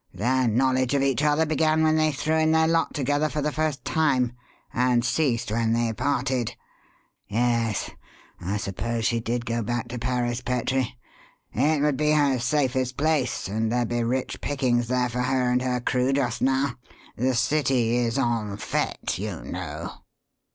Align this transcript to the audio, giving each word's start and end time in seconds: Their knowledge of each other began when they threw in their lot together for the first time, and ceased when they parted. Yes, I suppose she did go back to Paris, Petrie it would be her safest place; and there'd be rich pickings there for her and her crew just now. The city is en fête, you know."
Their 0.15 0.47
knowledge 0.47 0.95
of 0.95 1.03
each 1.03 1.21
other 1.21 1.45
began 1.45 1.83
when 1.83 1.95
they 1.95 2.11
threw 2.11 2.33
in 2.37 2.53
their 2.53 2.67
lot 2.67 2.95
together 2.95 3.29
for 3.29 3.43
the 3.43 3.51
first 3.51 3.85
time, 3.85 4.33
and 4.73 5.05
ceased 5.05 5.51
when 5.51 5.73
they 5.73 5.93
parted. 5.93 6.55
Yes, 7.27 7.91
I 8.41 8.57
suppose 8.57 9.05
she 9.05 9.19
did 9.19 9.45
go 9.45 9.61
back 9.61 9.89
to 9.89 9.99
Paris, 9.99 10.41
Petrie 10.41 10.97
it 11.53 11.83
would 11.83 11.97
be 11.97 12.13
her 12.13 12.39
safest 12.39 12.97
place; 12.97 13.47
and 13.47 13.71
there'd 13.71 13.89
be 13.89 14.01
rich 14.03 14.41
pickings 14.41 14.87
there 14.87 15.07
for 15.07 15.21
her 15.21 15.51
and 15.51 15.61
her 15.61 15.79
crew 15.79 16.11
just 16.13 16.41
now. 16.41 16.77
The 17.15 17.35
city 17.35 17.95
is 17.97 18.17
en 18.17 18.57
fête, 18.57 19.19
you 19.19 19.43
know." 19.43 19.93